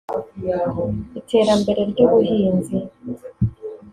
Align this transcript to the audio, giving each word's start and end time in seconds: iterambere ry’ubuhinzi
iterambere 1.19 1.81
ry’ubuhinzi 1.91 2.77